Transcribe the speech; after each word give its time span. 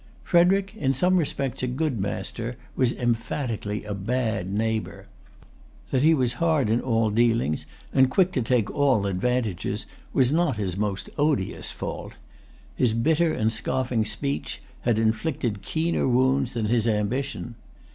Frederic, 0.23 0.73
in 0.75 0.95
some 0.95 1.15
respects 1.17 1.61
a 1.61 1.67
good 1.67 1.99
master, 1.99 2.57
was 2.75 2.91
emphatically 2.91 3.83
a 3.85 3.93
bad 3.93 4.49
neighbor. 4.49 5.05
That 5.91 6.01
he 6.01 6.15
was 6.15 6.33
hard 6.41 6.71
in 6.71 6.81
all 6.81 7.11
dealings, 7.11 7.67
and 7.93 8.09
quick 8.09 8.31
to 8.31 8.41
take 8.41 8.71
all 8.71 9.05
advantages, 9.05 9.85
was 10.11 10.31
not 10.31 10.57
his 10.57 10.75
most 10.75 11.11
odious 11.19 11.69
fault.[Pg 11.69 12.17
298] 12.77 12.79
His 12.87 12.93
bitter 12.95 13.31
and 13.31 13.53
scoffing 13.53 14.03
speech 14.03 14.63
had 14.79 14.97
inflicted 14.97 15.61
keener 15.61 16.07
wounds 16.07 16.55
than 16.55 16.65
his 16.65 16.87
ambition. 16.87 17.53